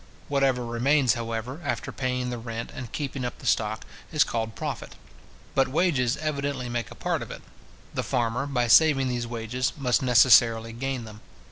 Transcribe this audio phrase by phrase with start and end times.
[0.29, 4.95] Whatever remains, however, after paying the rent and keeping up the stock, is called profit.
[5.53, 7.43] But wages evidently make a part of it.
[7.93, 11.21] The farmer, by saving these wages, must necessarily gain them.